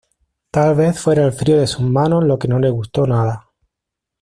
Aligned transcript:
Tal 0.49 0.73
vez 0.73 0.99
fuera 0.99 1.23
el 1.23 1.31
frío 1.31 1.59
de 1.59 1.67
sus 1.67 1.83
manos 1.85 2.23
lo 2.23 2.39
que 2.39 2.47
no 2.47 2.57
le 2.57 2.71
gustó 2.71 3.05
nada. 3.05 3.51